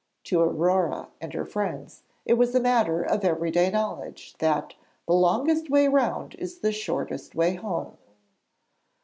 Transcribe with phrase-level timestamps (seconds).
[0.23, 4.73] To Aurore and her friends it was a matter of everyday knowledge that
[5.05, 7.99] 'the longest way round is the shortest way home.'